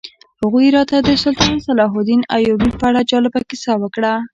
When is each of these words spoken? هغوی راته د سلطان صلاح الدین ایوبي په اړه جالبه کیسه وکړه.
هغوی 0.41 0.67
راته 0.75 0.95
د 1.01 1.09
سلطان 1.23 1.55
صلاح 1.67 1.91
الدین 1.97 2.21
ایوبي 2.37 2.71
په 2.79 2.83
اړه 2.89 3.07
جالبه 3.11 3.39
کیسه 3.49 3.71
وکړه. 3.81 4.13